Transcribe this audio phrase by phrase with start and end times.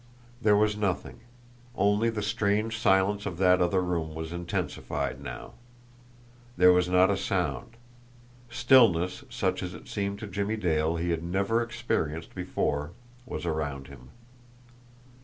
[0.41, 1.19] There was nothing.
[1.75, 5.53] Only the strange silence of that other room was intensified now.
[6.57, 7.75] There was not a sound;
[8.49, 12.93] stillness such as it seemed to Jimmie Dale he had never experienced before
[13.27, 14.09] was around him.